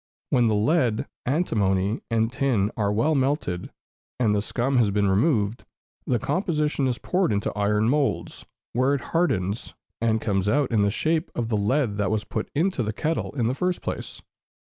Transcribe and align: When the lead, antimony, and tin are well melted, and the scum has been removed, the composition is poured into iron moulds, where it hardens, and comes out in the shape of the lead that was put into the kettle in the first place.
When 0.31 0.47
the 0.47 0.55
lead, 0.55 1.05
antimony, 1.27 2.01
and 2.09 2.33
tin 2.33 2.71
are 2.75 2.91
well 2.91 3.13
melted, 3.13 3.69
and 4.19 4.33
the 4.33 4.41
scum 4.41 4.77
has 4.77 4.89
been 4.89 5.07
removed, 5.07 5.63
the 6.07 6.17
composition 6.17 6.87
is 6.87 6.97
poured 6.97 7.31
into 7.31 7.55
iron 7.55 7.87
moulds, 7.87 8.43
where 8.73 8.95
it 8.95 9.01
hardens, 9.13 9.75
and 10.01 10.19
comes 10.19 10.49
out 10.49 10.71
in 10.71 10.81
the 10.81 10.89
shape 10.89 11.29
of 11.35 11.49
the 11.49 11.55
lead 11.55 11.97
that 11.97 12.09
was 12.09 12.23
put 12.23 12.49
into 12.55 12.81
the 12.81 12.93
kettle 12.93 13.35
in 13.35 13.45
the 13.45 13.53
first 13.53 13.83
place. 13.83 14.23